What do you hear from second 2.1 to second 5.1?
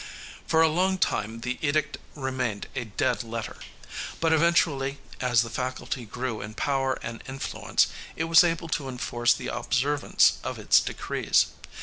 remained a dead letter. But eventually,